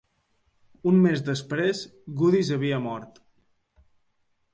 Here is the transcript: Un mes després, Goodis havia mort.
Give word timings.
Un 0.91 0.95
mes 1.01 1.19
després, 1.27 1.81
Goodis 2.21 2.49
havia 2.57 2.81
mort. 2.87 3.21